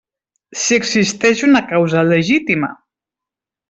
Si 0.61 0.77
existeix 0.81 1.45
una 1.51 1.63
causa 1.71 2.05
legítima. 2.11 2.75